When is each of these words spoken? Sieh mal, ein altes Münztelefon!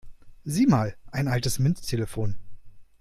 Sieh 0.45 0.65
mal, 0.65 0.97
ein 1.11 1.27
altes 1.27 1.59
Münztelefon! 1.59 2.39